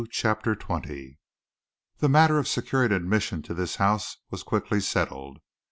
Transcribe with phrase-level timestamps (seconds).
[0.09, 1.17] CHAPTER XX
[1.99, 5.37] The matter of securing admission to this house was quickly settled.